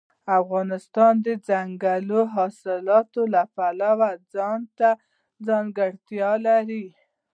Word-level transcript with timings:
افغانستان 0.39 1.13
د 1.25 1.27
دځنګل 1.47 2.07
حاصلات 2.33 3.07
د 3.33 3.35
پلوه 3.53 4.09
ځانته 4.33 4.89
ځانګړتیا 5.47 6.31
لري. 6.47 6.85